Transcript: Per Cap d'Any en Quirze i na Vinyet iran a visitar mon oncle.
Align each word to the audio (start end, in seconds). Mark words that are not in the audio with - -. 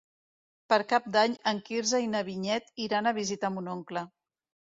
Per 0.71 0.77
Cap 0.93 1.09
d'Any 1.15 1.35
en 1.51 1.59
Quirze 1.67 1.99
i 2.05 2.09
na 2.15 2.23
Vinyet 2.31 2.73
iran 2.87 3.11
a 3.11 3.15
visitar 3.19 3.53
mon 3.59 3.71
oncle. 3.77 4.05